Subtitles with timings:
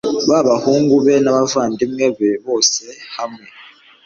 [0.29, 2.83] b abahungu be n abavandimwe be bose
[3.15, 3.45] hamwe